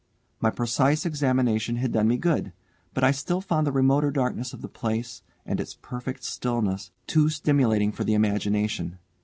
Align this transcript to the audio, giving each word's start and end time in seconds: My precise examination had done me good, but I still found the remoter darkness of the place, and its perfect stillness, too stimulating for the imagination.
My 0.39 0.49
precise 0.49 1.05
examination 1.05 1.75
had 1.75 1.91
done 1.91 2.07
me 2.07 2.17
good, 2.17 2.53
but 2.95 3.03
I 3.03 3.11
still 3.11 3.39
found 3.39 3.67
the 3.67 3.71
remoter 3.71 4.09
darkness 4.09 4.51
of 4.51 4.63
the 4.63 4.67
place, 4.67 5.21
and 5.45 5.59
its 5.59 5.77
perfect 5.79 6.23
stillness, 6.23 6.89
too 7.05 7.29
stimulating 7.29 7.91
for 7.91 8.03
the 8.03 8.15
imagination. 8.15 8.97